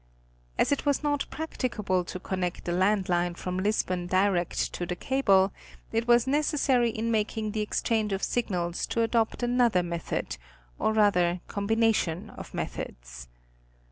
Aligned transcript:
As 0.57 0.71
it 0.71 0.83
was 0.83 1.03
not 1.03 1.27
practicable 1.29 2.03
to 2.05 2.19
connect 2.19 2.65
the 2.65 2.71
land 2.71 3.07
line 3.07 3.35
from 3.35 3.59
Lisbon 3.59 4.07
direct 4.07 4.73
to 4.73 4.87
the 4.87 4.95
cable, 4.95 5.53
it 5.91 6.07
was 6.07 6.25
"necessary 6.25 6.89
in 6.89 7.11
making 7.11 7.51
the 7.51 7.61
exchange 7.61 8.11
of 8.11 8.23
signals 8.23 8.87
to 8.87 9.03
adopt 9.03 9.43
another 9.43 9.83
method, 9.83 10.37
or 10.79 10.91
rather 10.91 11.41
combination 11.47 12.31
of 12.31 12.51
methods. 12.51 13.27